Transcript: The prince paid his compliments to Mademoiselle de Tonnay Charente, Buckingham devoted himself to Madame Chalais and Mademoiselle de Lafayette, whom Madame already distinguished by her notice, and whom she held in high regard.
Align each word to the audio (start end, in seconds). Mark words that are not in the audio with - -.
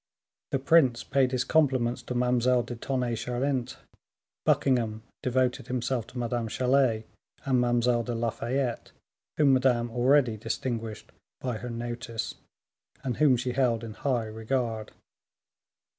The 0.49 0.57
prince 0.57 1.03
paid 1.03 1.31
his 1.31 1.43
compliments 1.43 2.01
to 2.01 2.15
Mademoiselle 2.15 2.63
de 2.63 2.75
Tonnay 2.75 3.15
Charente, 3.15 3.77
Buckingham 4.45 5.03
devoted 5.21 5.67
himself 5.67 6.07
to 6.07 6.17
Madame 6.17 6.47
Chalais 6.47 7.03
and 7.45 7.61
Mademoiselle 7.61 8.01
de 8.01 8.15
Lafayette, 8.15 8.93
whom 9.37 9.53
Madame 9.53 9.91
already 9.91 10.37
distinguished 10.37 11.11
by 11.39 11.59
her 11.59 11.69
notice, 11.69 12.33
and 13.03 13.17
whom 13.17 13.37
she 13.37 13.51
held 13.53 13.83
in 13.83 13.93
high 13.93 14.25
regard. 14.25 14.91